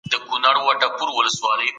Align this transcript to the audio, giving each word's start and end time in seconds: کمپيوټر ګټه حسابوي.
کمپيوټر 0.11 0.53
ګټه 0.81 1.05
حسابوي. 1.17 1.67